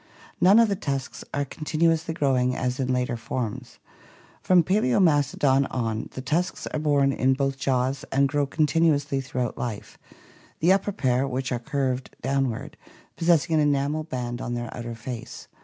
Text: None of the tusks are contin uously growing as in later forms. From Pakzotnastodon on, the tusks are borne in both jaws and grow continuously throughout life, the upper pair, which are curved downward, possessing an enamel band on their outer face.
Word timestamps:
None 0.41 0.57
of 0.57 0.67
the 0.67 0.75
tusks 0.75 1.23
are 1.31 1.45
contin 1.45 1.81
uously 1.81 2.15
growing 2.15 2.55
as 2.55 2.79
in 2.79 2.91
later 2.91 3.15
forms. 3.15 3.77
From 4.41 4.63
Pakzotnastodon 4.63 5.67
on, 5.69 6.09
the 6.13 6.23
tusks 6.23 6.65
are 6.65 6.79
borne 6.79 7.11
in 7.11 7.35
both 7.35 7.59
jaws 7.59 8.03
and 8.11 8.27
grow 8.27 8.47
continuously 8.47 9.21
throughout 9.21 9.59
life, 9.59 9.99
the 10.59 10.73
upper 10.73 10.91
pair, 10.91 11.27
which 11.27 11.51
are 11.51 11.59
curved 11.59 12.15
downward, 12.23 12.77
possessing 13.15 13.53
an 13.53 13.61
enamel 13.61 14.03
band 14.03 14.41
on 14.41 14.55
their 14.55 14.75
outer 14.75 14.95
face. 14.95 15.47